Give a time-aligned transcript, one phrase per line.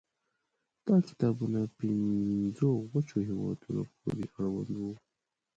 [0.85, 4.93] دا کتابونه پنځو وچه هېوادونو پورې اړوند وو.